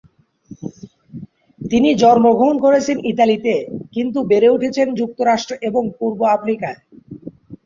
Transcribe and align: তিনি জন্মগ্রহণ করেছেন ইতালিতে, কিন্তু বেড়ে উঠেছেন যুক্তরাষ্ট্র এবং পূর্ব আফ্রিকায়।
তিনি 1.61 1.89
জন্মগ্রহণ 2.01 2.55
করেছেন 2.65 2.97
ইতালিতে, 3.11 3.53
কিন্তু 3.95 4.19
বেড়ে 4.29 4.49
উঠেছেন 4.49 4.87
যুক্তরাষ্ট্র 4.99 5.53
এবং 5.69 5.83
পূর্ব 5.97 6.19
আফ্রিকায়। 6.35 6.79